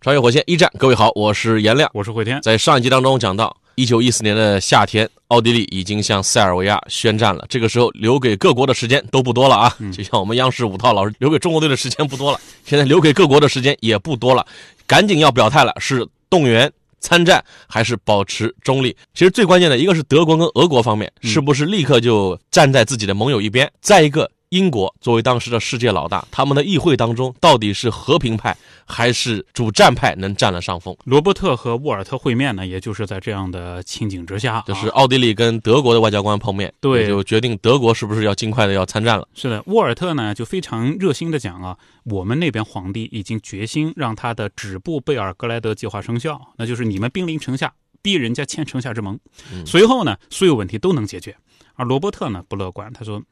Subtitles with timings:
[0.00, 2.40] 穿越火线一战，各位好，我是颜亮，我是慧天。
[2.40, 7.44] 在上一集当中讲到，一九一四年的夏天，奥地利已经向塞尔维亚宣战了。
[7.48, 14.46] 这个时候留给各国的时间都不多了啊，就像我们央视五套老师留给中国队的时间不多了，现在留给各国的时间也不多了，
[14.86, 18.96] 赶紧要表态了，是动员参战还是保持中立？
[19.14, 24.30] 其实最关键的一个是德国跟俄国方面是不是立刻就站在自己的盟友一边，再一个。
[24.50, 30.96] 英国作为当时的世界老大，他们的议会当中到底是和平派还是主战派能占了上风？
[31.04, 39.28] 罗伯特和沃尔特会面呢，也就是在这样的情景之下，就是奥地利跟德国的外交官碰面，对，就决定德国是不是要尽快的要参战了。
[39.34, 49.18] 是的，沃尔特呢就非常热心的讲啊，我们那边皇帝已经决心让他的止步贝尔格莱德计划生效，那就是你们兵临城下，逼人家签城下之盟，
[49.66, 51.36] 随后呢所有问题都能解决。
[51.78, 53.22] 而罗伯特呢不乐观，他说：“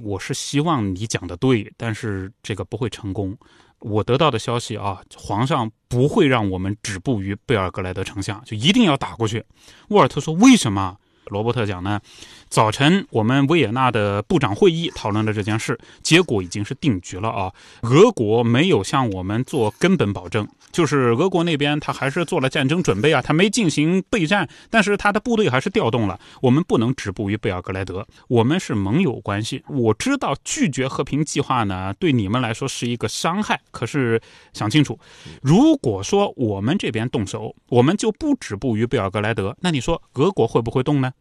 [0.00, 3.36] 我是希望你讲的对，但是这个不会成功。
[3.80, 9.44] 我得到的消息啊，皇上不会让我们止步于贝尔格莱德城下，就一定要打过去。”
[9.90, 12.00] 沃尔特说：“为什么？”罗伯特讲呢，
[12.48, 17.52] 早晨我们维也纳的部长会议讨论了这件事，结果已经是定局了啊。
[17.82, 26.18] 俄国没有向我们做根本保证，就是俄国那边他还是做了战争准备啊，他没进行备战，但是他的部队还是调动了。
[26.42, 29.62] 我们不能止步于贝尔格莱德，我们是盟友关系。
[29.68, 34.20] 我知道拒绝和平计划呢，对你们来说是一个伤害，可是
[34.52, 34.98] 想清楚，
[35.42, 41.12] 如果说我们这边动手，我们就不止步于贝尔格莱德，那你说俄国会不会动呢？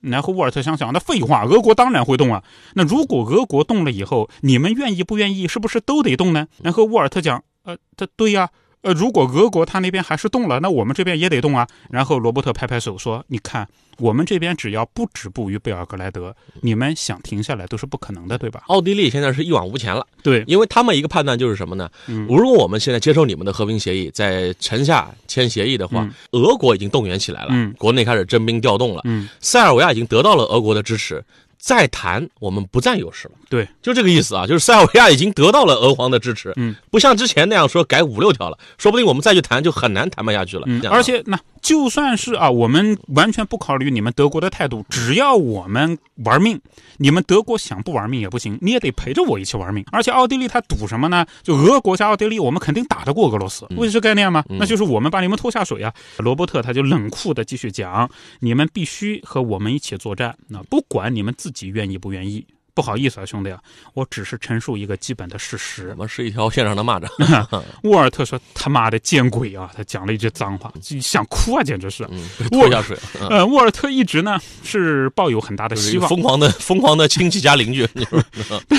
[0.00, 2.42] 然后沃尔特想想，那废话，俄国当然会动啊。
[2.74, 5.48] 那如果俄国动了以后，你们愿意不愿意？
[5.48, 6.46] 是不是都得动呢？
[6.62, 8.50] 然后沃尔特讲，呃，他对呀。
[8.82, 11.66] 呃，如果俄国他那边还是动了，那我们这边也得动啊。
[11.90, 13.66] 然后罗伯特拍拍手说：“你看，
[13.98, 21.90] 我们这边只要不止步于贝尔格莱德，你们想停下来都是不可能的，对吧？”奥地利现在是一往无前了，对，因为他们一个判断就是什么呢？
[22.28, 29.02] 如果我们现在接受你们的和平协议，在城下签协议的话，俄国已经动员起来了，国内开始征兵调动了，
[29.40, 31.24] 塞尔维亚已经得到了俄国的支持。
[31.58, 33.34] 再谈，我们不占优势了。
[33.50, 40.64] 对，就这个意思啊，就是塞尔维亚已经得到了俄皇的支持，嗯，不像之前那样说改五六条了，说不定我们再去谈就很难谈不下去了。
[40.66, 46.60] 嗯，而且那就算是啊，我们完全不考虑你们德国的态度，只要我们玩命，
[46.98, 49.84] 你们德国想不玩命也不行，你也得陪着我一起玩命。
[49.90, 51.26] 而且奥地利他赌什么呢？
[51.42, 54.44] 就俄国加奥地利，我们肯定打得过俄罗斯，为这概念吗？
[54.48, 55.92] 那就是我们把你们拖下水啊。
[56.18, 58.08] 罗伯特他就冷酷的继续讲，
[58.40, 61.47] 你们必须和我们一起作战，那不管你们自。
[61.48, 62.46] 自己愿意不愿意？
[62.78, 63.60] 不好意思啊，兄弟啊，
[63.92, 65.88] 我只是陈述一个基本的事实。
[65.88, 67.08] 我们是一条线上的蚂蚱。
[67.82, 70.72] 沃尔特说：“他妈的见鬼啊！”他讲了一句脏话，
[71.02, 72.08] 想哭啊，简直是。
[72.50, 72.96] 拖下水。
[73.28, 77.84] 呃，沃尔特一直呢是抱有很大的希望，疯狂的疯狂的亲戚加邻居。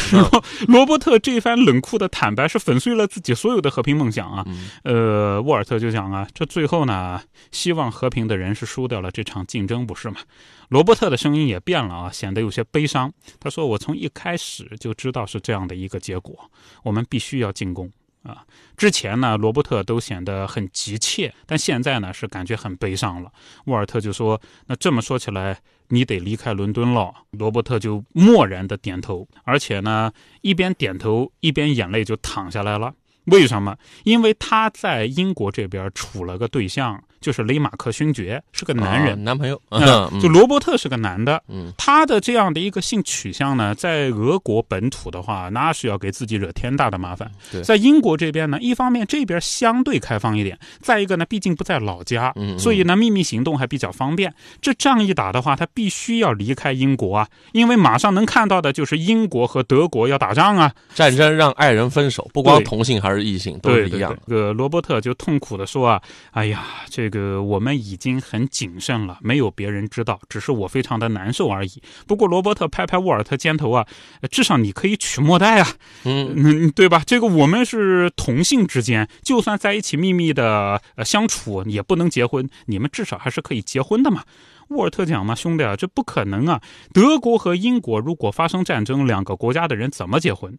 [0.70, 4.46] 罗伯特这一番冷酷的坦白是粉碎了自己所有的和平梦想啊。
[4.86, 7.20] 呃，沃尔特就讲啊，这最后呢，
[7.52, 10.22] 希望和平的人是输掉了这场竞争，不是吗？
[10.70, 13.12] 罗伯特的声音也变了啊，显得有些悲伤。
[13.40, 16.40] 他说：“我从从一开始就知道是这样的一个结果，
[16.84, 17.92] 我们必须要进攻
[18.22, 18.46] 啊。”
[18.78, 23.32] 之前呢，罗伯特都显得很急切，但现在呢，是感觉很悲伤了。
[23.66, 30.12] 沃尔特就说：“那这么说起来，你得离开伦敦了。”罗伯特就默然的点头，而且呢，
[30.42, 32.94] 一边点头一边眼泪就淌下来了。
[33.26, 33.76] 为什么？
[34.04, 37.04] 因为他在英国这边处了个对象。
[37.22, 39.60] 就是雷马克勋爵是个男人，男朋友。
[39.70, 41.42] 嗯，就罗伯特是个男的。
[41.48, 47.30] 嗯，他的这样的一个性取向呢，在俄国本土的话，那是要给自己惹天大的麻烦。
[47.64, 54.34] 在英国这边呢，一方面这边相对开放一点，再一个呢，毕竟不在老家，所以呢，秘密行动还比较方便。
[54.62, 60.72] 这仗一打的话，他必须要离开英国啊，因为马上能看到的就是英国和德国要打仗啊。
[60.96, 64.18] 战争让爱人分手，不光同性还是异性都是一样。
[64.28, 66.02] 这个罗伯特就痛苦的说啊，
[66.32, 67.09] 哎呀，这。
[67.10, 71.82] 这个我们已经很谨慎了，没有别人知道，只是我非常的难受而已。
[72.06, 73.88] 不过罗伯特拍拍沃尔特肩头啊，
[74.30, 75.68] 至少你可以取莫代啊，
[76.04, 77.02] 嗯，对吧？
[77.04, 82.48] 这个我们是同性之间，就算在一起秘密的相处，也不能结婚。
[82.68, 84.24] 你们至少还是可以结婚的嘛。
[84.68, 86.62] 沃尔特讲嘛，兄弟啊，这不可能啊！
[86.94, 90.56] 德国和英国如果发生战争，两个国家的人怎么结婚？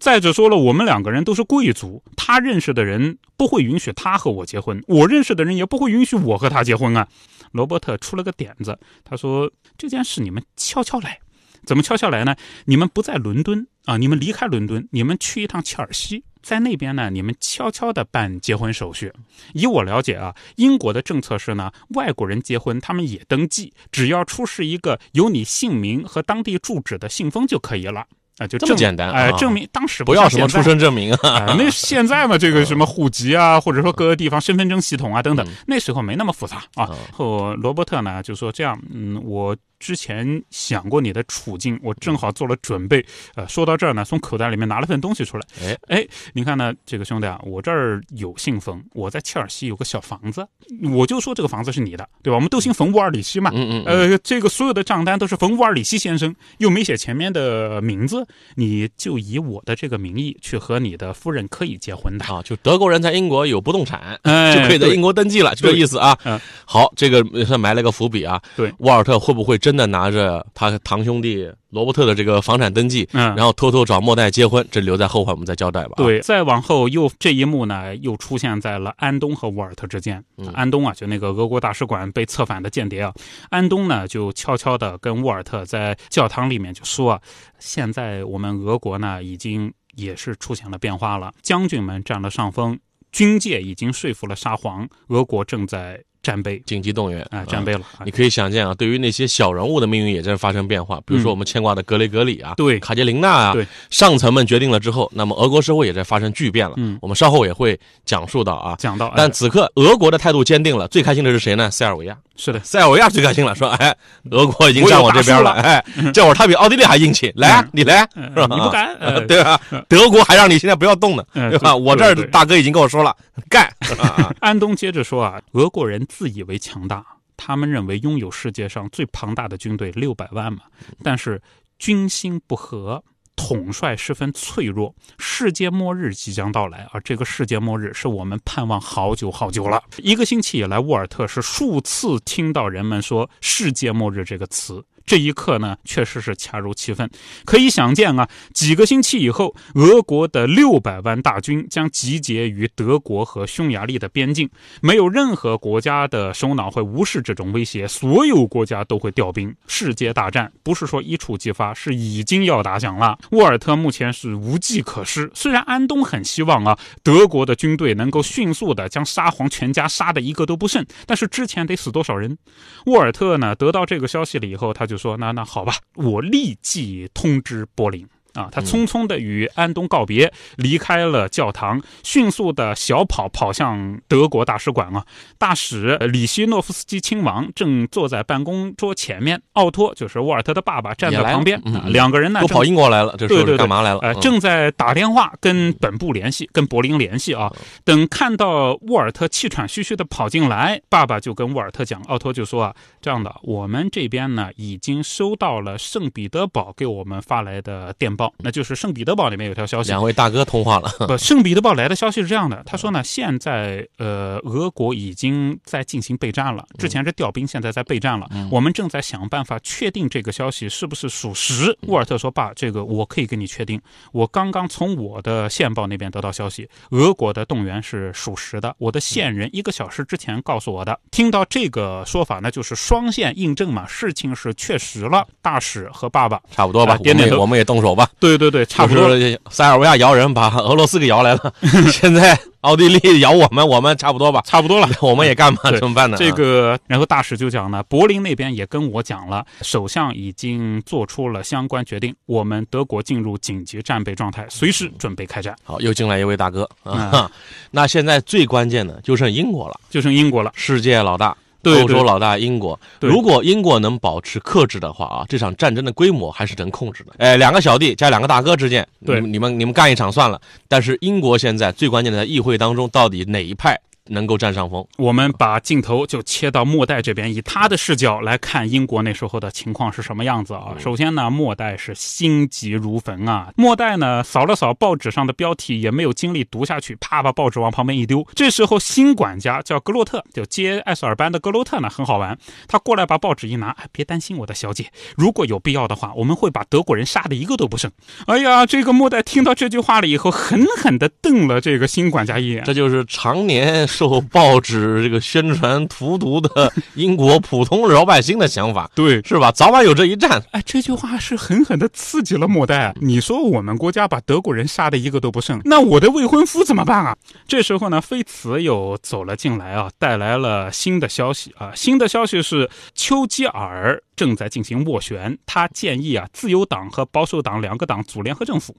[0.00, 7.06] 再者说了，我们两个人都是贵族，他认识的人不会允许他和我结婚，我认识的人也不会允许我和他结婚啊。
[7.52, 11.20] 罗伯特出了个点子，他说这件事你们悄悄来，
[11.66, 12.34] 怎么悄悄来呢？
[12.64, 16.24] 你们不在伦敦啊，你们离开伦敦，你们去一趟切尔西。
[16.42, 19.12] 在那边呢，你们悄悄的办结婚手续。
[19.52, 28.06] 以我了解啊，英国的政策是呢，外国人结婚他们也登记，只要出示一个有你姓名和当地住址的信封就可以了。
[28.40, 36.90] 啊，就这么简单哎，证明当时不要什么出生证明啊，那现在嘛，这个什么户籍啊，或者说各个地方身份证系统啊等等，那时候没那么复杂啊。
[37.12, 39.56] 后罗伯特呢就说这样，嗯，我。
[39.80, 43.04] 之前想过你的处境，我正好做了准备。
[43.34, 45.46] 呃，说到这儿呢，从口袋里面拿了份东西出来。
[45.62, 50.46] 哎哎，你看呢，这个兄弟啊，我这儿有信封，我在切尔西有个小房子，
[50.92, 52.36] 我就说这个房子是你的，对吧？
[52.36, 53.50] 我们都姓冯沃尔里希嘛。
[53.54, 53.84] 嗯嗯。
[53.86, 62.42] 呃，这个所有的账单都是冯沃尔里希先生，又没写前面的名字，你就以我的这个名义去和你的夫人可以结婚的啊。
[62.42, 66.18] 就德国人在英国有不动产，哎，就可以在英国登记了，就这意思啊。
[66.24, 66.38] 嗯。
[66.66, 68.38] 好，这个算埋了个伏笔啊。
[68.54, 69.69] 对，沃尔特会不会真？
[69.70, 75.92] 真的拿着他堂兄弟罗伯特的这个房产登记，嗯，然后偷偷找莫代结婚，这留在后话我们再交代吧。
[75.96, 80.24] 对，再往后又这一幕呢，又出现在了安东和沃尔特之间。
[80.52, 83.14] 安东啊，就那个俄国大使馆被策反的间谍啊，
[83.50, 87.22] 安东呢就悄悄的跟沃尔特在教堂里面就说
[87.60, 92.76] ：“现在我们俄国呢已经也是出现了变化了，将军们占了上风，
[93.12, 97.44] 军界已经说服了沙皇，俄国正在。”战备，紧急动员啊！
[97.46, 101.00] 战备了，你可以想见啊，对于那些小人物的命运也在发生变化。
[101.06, 106.74] 比如说我们牵挂的格雷格里啊，对，卡捷琳娜啊，对，上层们决定了之后，那么俄国社会也在发生巨变了。
[106.76, 109.12] 嗯，我们稍后也会讲述到啊，讲到。
[109.16, 111.70] 但此刻俄国的态度坚定了，最开心的是谁呢？
[111.70, 112.16] 塞尔维亚。
[112.36, 113.94] 是的，塞尔维亚最开心了，说：“哎，
[114.30, 115.84] 俄国已经站我这边了，哎，
[116.14, 118.46] 这会儿他比奥地利还硬气，来，你来，是吧？
[118.50, 118.96] 你不敢，
[119.28, 119.60] 对吧？
[119.88, 121.76] 德国还让你现在不要动呢，对吧？
[121.76, 123.14] 我这儿大哥已经跟我说了，
[123.50, 123.70] 干。”
[124.40, 127.04] 安东接着说啊，俄国人自以为强大，
[127.36, 130.60] 他们认为拥有世界上最庞大的军队六百万嘛，
[131.02, 131.40] 但是
[131.78, 133.02] 军心不和。
[133.36, 139.82] 统帅十分脆弱，世界末日即将到来，而这个世界末日是我们盼望好久好久了。
[139.96, 144.84] 一个星期以来，沃尔特是数次听到人们说“世界末日”这个词。
[145.10, 147.10] 这一刻呢，确实是恰如其分。
[147.44, 154.48] 可以想见啊，几个星期以后，俄国的六百万大军将集结于德国和匈牙利的边境。
[154.80, 159.52] 没有任何国家的首脑会无视这种威胁，所有国家都会调兵。
[159.66, 163.18] 世界大战不是说一触即发，是已经要打响了。
[163.32, 165.28] 沃尔特目前是无计可施。
[165.34, 172.38] 虽然安东很希望啊，德国的军队能够迅速的将沙皇全家杀的一个都不剩，但是之前得死多少人？
[172.86, 174.99] 沃尔特呢，得到这个消息了以后，他就。
[175.00, 178.06] 说那那好吧，我立即通知柏林。
[178.34, 185.04] 啊，他匆匆的与安东告别，离开了教堂，迅速的小跑跑向德国大使馆啊。
[185.38, 193.98] 大使里希诺夫斯基亲王正坐在办公桌前面，奥托就是沃尔特的爸爸站在旁边，两个人呢都跑英国来了，这是干嘛来了？
[194.00, 197.50] 呃，正在打电话跟本部联系，跟柏林联系啊。
[197.84, 208.10] 等看到沃尔特气喘吁吁的跑进来，爸爸就跟沃尔特讲，奥托就说啊，这样的，我们这边呢已经收到了圣彼得堡给我们发来的电。
[208.10, 210.88] 报，那就是圣彼得堡里面有条消息，两位大哥通话了。
[211.06, 221.76] 不， 圣彼得堡来的消息是这样的，他说呢，现在呃，俄国已经在进行备战了，之前是调兵，现在在备战了，我们正在想办法确定这个消息是不是属实。
[221.86, 223.80] 沃尔特说：“爸，这个我可以跟你确定，
[224.12, 230.98] 我刚刚从我的线报那边得到消息，俄国的动员是属实的，我的线人一个小时之前告诉我的。
[231.10, 235.26] 听到这个说法，那就是双线印证嘛，事情是确实了。
[235.40, 239.08] 大使和爸爸差不多吧，点点头，我们也动手吧。”对对对，差不多。
[239.50, 241.52] 塞尔维亚摇人，把俄罗斯给摇来了。
[241.92, 244.42] 现在奥地利摇我们，我们差不多吧？
[244.44, 245.70] 差不多了， 我们也干吧？
[245.78, 246.16] 怎么办呢？
[246.18, 255.54] 这个，然后大使就讲呢，柏林那边也跟我讲了，首相已经做出了相关决定，我们德国进入紧急战备状态，随时准备开战。
[255.62, 257.30] 好，又进来一位大哥啊。
[257.70, 261.36] 那现在最关键的就剩英国了，就剩英国了，世界老大。
[261.64, 267.12] 欧洲老大英国，如果英国能保持克制的话啊，这场战争的规模还是能控制的。
[267.18, 270.40] 哎，两个小弟加两个大哥之间，对你们你们干一场算了。
[270.68, 273.78] 但是英国现在最关键的，在议会当中到底哪一派
[274.10, 274.84] 能够占上风。
[274.98, 280.74] 我们把镜头就切到莫代这边，以他的视角来看英国那时候的情况是什么样子啊？
[280.78, 283.52] 首先呢，莫代是心急如焚啊。
[283.56, 288.26] 莫代呢，扫了扫报纸上的标题，也没有精力读下去，啪把报纸往旁边一丢。
[288.34, 292.36] 这时候新管家叫格洛特，就接艾瑟尔班的格洛特呢，很好玩。
[292.66, 294.86] 他过来把报纸一拿，哎，别担心，我的小姐，
[295.16, 297.90] 如果有必要的话，我们会把德国人杀的一个都不剩。
[298.26, 302.64] 哎呀，这个莫代听到这句话了以后，狠狠地瞪了这个新管家一眼。
[302.64, 309.52] 这就是常年受报纸这个宣传荼毒的英国普通老百姓的想法， 对，是吧？
[309.52, 310.42] 早晚有这一战。
[310.52, 312.94] 哎，这句话是狠狠的刺激了莫代。
[312.98, 317.14] 你说我们国家把德国人杀的一个都不剩，那我的未婚夫怎么办啊？
[317.46, 321.72] 这时候呢，菲茨又走了进来啊，带来了新的消息啊。
[321.74, 328.76] 新的消息是丘吉尔正在进行斡旋，他建议啊，自由党和保守党两个党组联合政府。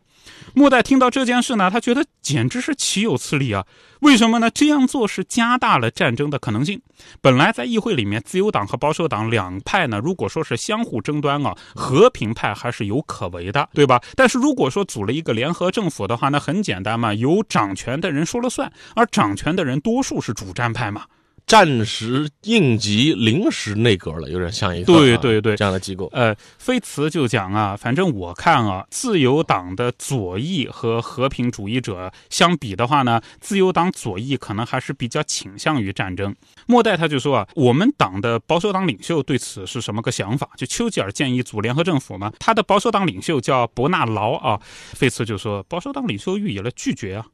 [0.54, 3.66] 莫代听到这件事呢，他觉得简直是岂有此理啊！
[4.02, 4.52] 为什么呢？
[4.52, 6.80] 这样做是加大了战争的可能性。
[7.22, 14.00] 本来在议会里面，自由党和保守党两派呢，如果说是相互争端啊，和平派还是有可为的，对吧？
[14.16, 21.06] 但是如果说组了一个联合政府的话，那很简单嘛，由掌权的人说了算，而掌权的人多数是主战派嘛。
[21.52, 26.10] 暂时应急临时内阁了，有点像一个对对对这样的机构。
[26.14, 36.34] 呃，菲茨就讲啊，反正我看啊，自由党的左翼和和平主义者相比的话呢，自由党左翼可能还是比较倾向于战争。
[36.68, 40.50] 莫代他就说啊，我们党的保守党领袖对此是什么个想法？
[40.56, 44.58] 就丘吉尔建议组联合政府嘛，他的保守党领袖叫伯纳劳啊，
[44.94, 47.26] 菲茨就说保守党领袖予以了拒绝啊。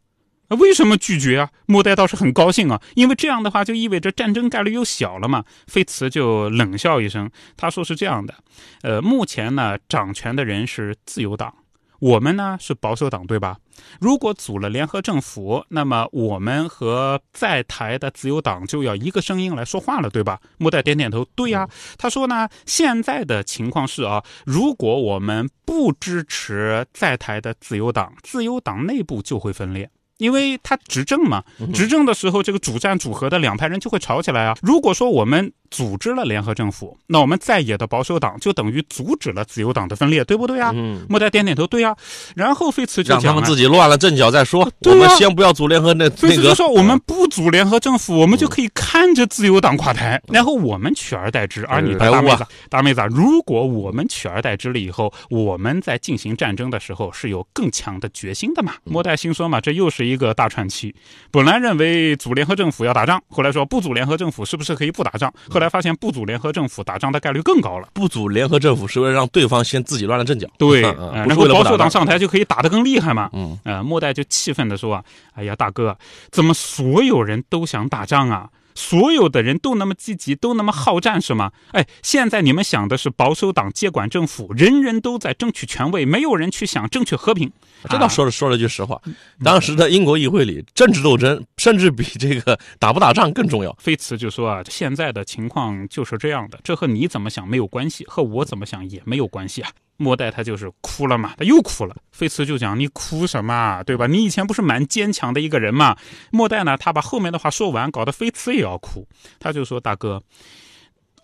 [0.49, 1.49] 为什么拒绝啊？
[1.65, 5.43] 莫代倒是很高兴啊，因为这样的话就意味着战争概率又小了嘛。
[5.67, 8.33] 菲茨就冷笑一声，他说是这样的，
[8.81, 11.53] 呃，目前呢掌权的人是自由党，
[11.99, 13.57] 我们呢是保守党，对吧？
[13.99, 20.39] 如果组了联合政府，那么我们和在台的自由党就要一个声音来说话了，对吧？
[20.57, 21.67] 莫代点点头，对呀。
[21.97, 29.89] 他说呢，现在的情况是啊，如果我们不支持在台的自由党，自由党内部就会分裂。
[30.17, 31.43] 因为他执政嘛，
[31.73, 34.55] 执政的时候，这个主战主和的两派人就会吵起来啊。
[34.61, 40.71] 如果说我们组织了联合政府，那我们在野的保守党就等于阻止了自由党的分裂，对不对啊？
[40.73, 41.95] 嗯，莫代点点头，对呀。
[42.35, 51.63] 然后菲茨就让他们自己乱了阵脚再说，我们先不要组联合那菲茨就说我们不组联合政府，我们就可以看着自由党垮台，然后我们取而代之。
[51.67, 58.73] 而你的大妹子，大妹子，如果我们取而代之了以后，我们在进行战争的时候是有更强的决心的嘛？
[58.83, 60.06] 莫代心说嘛，这又是。
[60.07, 60.95] 一个大喘气，
[61.31, 65.33] 本来认为组联合政府要打仗，后来说不组联合政府是不是可以不打仗？
[65.49, 67.89] 后来发现不组联合政府打仗的概率更高了。
[67.93, 73.29] 不组联合政府是为了让对方先自己乱了阵脚，对，然后保守党上台就可以打得更厉害嘛。
[73.33, 75.97] 嗯，呃，末代就气愤的说啊，哎呀，大哥，
[76.31, 78.49] 怎么所有人都想打仗啊？
[78.77, 81.51] 所有的人都那么积极，都那么好战，是吗？
[81.71, 87.51] 哎，现在你们想的是保守党接管政府，人人都在争取权位，没有人去想争取和平。
[87.89, 89.01] 这倒说了说了句实话，
[89.43, 93.75] 当时的英国议会里，政治斗争甚至比这个打不打仗更重要。
[93.79, 99.71] 菲茨就说啊，现在的情况就是这样的，这和你怎么想没有关系，和我怎么想也没有关系啊。
[99.97, 101.95] 末代他就是哭了嘛，他又哭了。
[102.11, 103.83] 菲茨就讲：“你哭什么？
[103.83, 104.07] 对吧？
[104.07, 105.97] 你以前不是蛮坚强的一个人嘛。”
[106.31, 109.07] 莫代呢，他把后面的话说完，搞得菲茨也要哭。
[109.39, 110.21] 他就说：“大哥，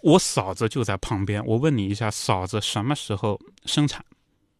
[0.02, 4.04] 我嫂子就在旁边，我问你一下，嫂子什么时候生产？”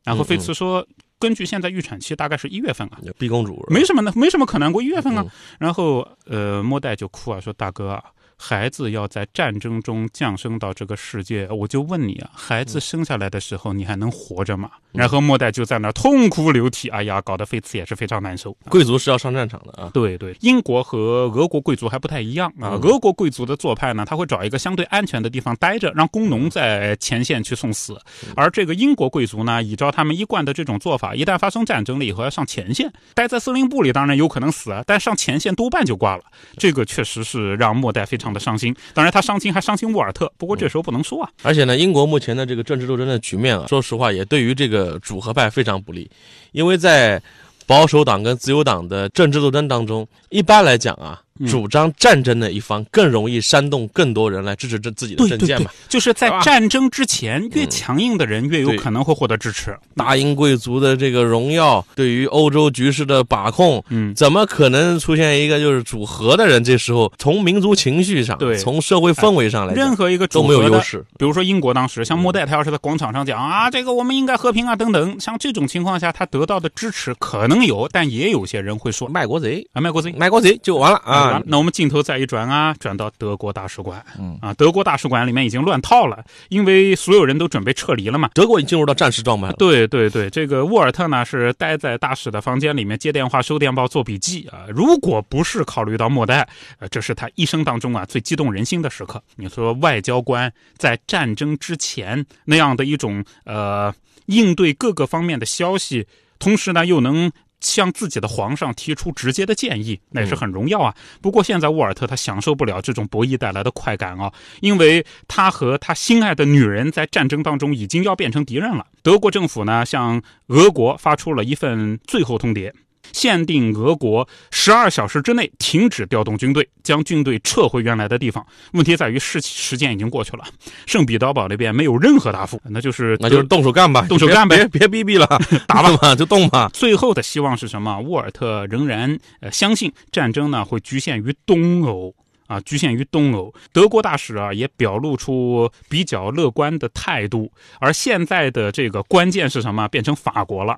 [0.06, 0.86] 然后菲茨说
[1.20, 5.26] ：“根据现在预产期，大概是一月份啊。”逼公主没什么呢，没什么可难过一月份啊。
[5.60, 8.04] 然后呃，莫代就哭啊，说：“大哥啊。”
[8.46, 14.70] 孩子要在战争中降生到这个世界，我就问你啊，孩子生下来的时候你还能活着吗？
[14.92, 18.52] 然后末代就在那痛哭流涕，哎呀，搞得费茨也是非常难受。
[18.68, 22.72] 贵族是要上战场的啊，对对，英国和俄国贵族还不太一样啊。
[22.84, 27.98] 俄国贵族的做派呢，他会找一个相对安全的地方待着，让工农在前线去送死。
[28.36, 36.24] 而这个英国贵族呢，依照他们一贯的这种做法，一旦发生战争了以后要上前线，待在司令部里当然有可能死，但上前线多半就挂了。
[36.58, 38.76] 这个确实是让末代非常的伤心。
[38.94, 41.30] 当然他伤心还伤心沃尔特，不过这时候不能说啊。
[41.44, 45.00] 而且呢，英国目前的这个政治斗争的局面啊，说实话也对于这个。
[45.04, 46.10] 主和派非常不利，
[46.54, 47.22] 因为在
[47.68, 51.22] 保守党跟自由党的政治斗争当中，一般来讲啊。
[51.48, 55.70] 主张战争的一方更容易煽动更多人来支持这自己的政见嘛？
[55.90, 59.78] 就是在战争之前，越强硬的人越有可能会获得支持。
[59.96, 66.64] 大英贵族的这个荣耀，对于欧洲局势的把控，嗯，怎么可能出现一个就是主和的人？
[66.64, 71.04] 这时候从民族情绪上，对，从社会氛围上来，任何一个都没有优势。
[71.18, 81.23] 比如说英国当时，像莫代，他要是在广场上讲啊，这个我们应该和平啊等等，像这种情况下，他得到的支持可能有，但也有些人会说卖国贼啊，卖国贼，卖国贼就完了啊。
[81.30, 84.04] 啊那我们镜头再一转啊，转到德国大使馆。
[84.20, 88.30] 嗯啊，德国大使馆里面已经乱套了，因为所有人都准备撤离了嘛。
[88.34, 89.54] 德国已经进入到战时状态了。
[89.54, 94.66] 对对对，这个沃尔特呢是待在大使的房间里面接电话、收电报、做笔记啊。
[94.70, 96.48] 如果不是考虑到末代，
[96.80, 99.22] 呃，这是他一生当中啊最激动人心的时刻。
[99.36, 103.94] 你说外交官在战争之前那样的一种呃
[104.26, 106.08] 应对各个方面的消息，
[106.40, 107.32] 同时呢又能。
[107.64, 110.94] 向自己的皇上提出直接的建议，那也是很荣耀啊。
[111.22, 118.86] 不过现在沃尔特他享受不了这种博弈带来的快感啊，因为他和他心爱的女人在战争当中已经要变成敌人了。
[119.02, 122.72] 德国政府呢向俄国发出了一份最后通牒。
[123.12, 128.46] 限定俄国十二小时之内停止调动军队，将军队撤回原来的地方。
[128.72, 130.44] 问题在于时时间已经过去了，
[130.86, 135.28] 圣彼得堡那边没有任何答复，那就是那就是动手干吧，动手干呗，别别逼逼了，
[135.68, 136.70] 打吧嘛，就动吧。
[136.74, 138.00] 最后的希望是什么？
[138.02, 142.14] 沃尔特仍然呃相信战争呢会局限于东欧
[142.48, 143.54] 啊，局限于东欧。
[143.72, 149.88] 德国大使啊也表露出比较乐观的态度，而现在的这个关键是什么？
[149.88, 150.78] 变成法国了。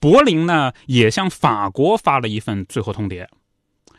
[0.00, 3.26] 柏林呢，也向法国发了一份最后通牒。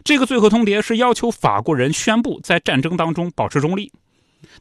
[0.03, 3.91] 这个最后通牒是要求法国人宣布在战争当中保持中立。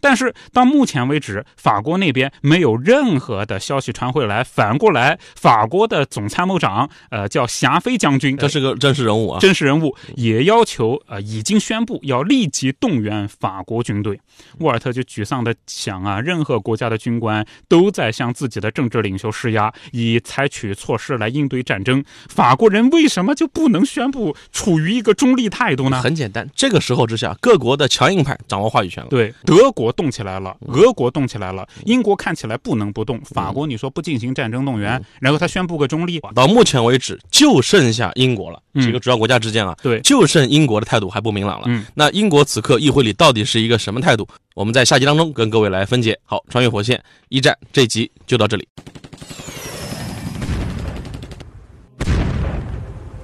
[0.00, 4.44] 但是到目前为止，法国那边没有任何的消息传回来。
[4.44, 14.20] 反过来，法国的总参谋长，呃，叫霞飞将军，这是个真实人物啊，真实人物也要求，呃，已经宣布要立即动员法国军队。
[14.58, 22.04] 沃尔特就沮丧的想啊，任何国家的军官都在向自己的政治领袖施压，以采取措施来应对战争。
[22.28, 26.00] 法国人为什么就不能宣布处于一个中立态度呢？
[26.02, 29.08] 很简单，这个时候之下，各国的强硬派掌握话语权了。
[29.10, 36.20] 对，德国动起来了，俄国动起来了，英国看起来不能不动，法国你说不进行战争动员，然后他宣布个中立。
[36.34, 38.62] 到目前为止，就剩下英国了。
[38.80, 41.66] 几个主要国家之间啊，对，就剩英国的态度还不明朗了。
[41.68, 44.26] 嗯，那英国此刻议会里到底是一个什么态度？
[44.54, 46.18] 我们在下集当中跟各位来分解。
[46.24, 48.66] 好，穿越火线一战这集就到这里。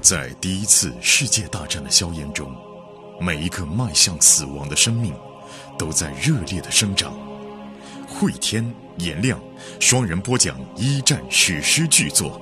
[0.01, 2.51] 在第一次世界大战的硝烟中，
[3.21, 5.13] 每一个迈向死亡的生命
[5.79, 7.13] 都在热烈的生长。
[8.07, 8.65] 慧天、
[8.99, 9.41] 颜亮
[9.79, 12.41] 双人播讲一战史诗巨作，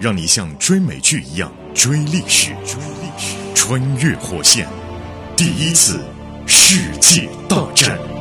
[0.00, 1.52] 让你像追美剧一样。
[1.74, 2.54] 追历史，
[3.54, 4.68] 穿越火线，
[5.36, 6.00] 第一次
[6.46, 8.11] 世界大战。